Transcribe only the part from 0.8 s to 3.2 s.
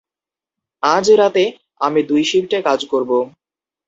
আজ রাতে আমি দুই শিফটে কাজ করব।